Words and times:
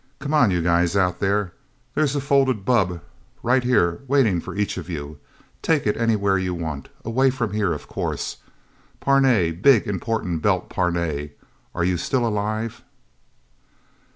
Come 0.17 0.33
on, 0.33 0.49
you 0.49 0.63
guys 0.63 0.97
out 0.97 1.19
there. 1.19 1.53
There's 1.93 2.15
a 2.15 2.19
folded 2.19 2.65
bubb 2.65 3.01
right 3.43 3.63
here 3.63 4.01
waiting 4.07 4.41
for 4.41 4.55
each 4.55 4.75
of 4.77 4.89
you. 4.89 5.19
Take 5.61 5.85
it 5.85 5.95
anywhere 5.95 6.39
you 6.39 6.55
want 6.55 6.89
away 7.05 7.29
from 7.29 7.53
here, 7.53 7.71
of 7.71 7.87
course... 7.87 8.37
Parnay 8.99 9.51
big, 9.51 9.85
important 9.87 10.41
Belt 10.41 10.71
Parnay 10.71 11.33
are 11.75 11.83
you 11.83 11.97
still 11.97 12.25
alive...?" 12.25 12.83